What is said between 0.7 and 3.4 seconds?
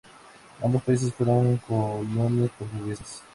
países fueron colonias portuguesas.